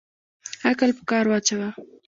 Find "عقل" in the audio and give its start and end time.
0.69-0.89